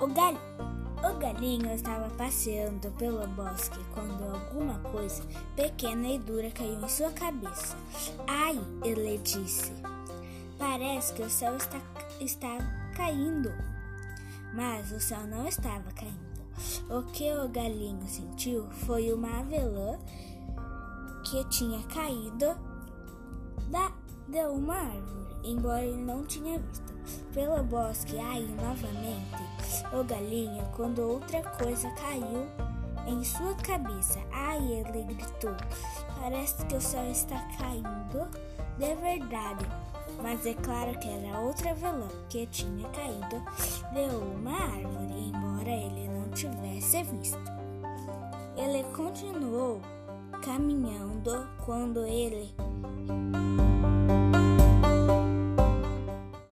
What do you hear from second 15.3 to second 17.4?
estava caindo. O que